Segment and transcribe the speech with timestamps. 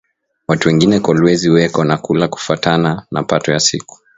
[0.47, 3.99] Watu wengine kolwezi weko na kula kufatana na pato ya siku